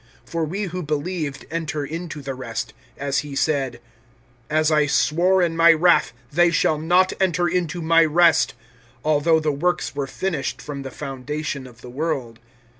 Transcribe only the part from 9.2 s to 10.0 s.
the works